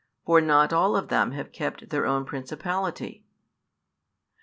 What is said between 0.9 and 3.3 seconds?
of them have kept their own principality."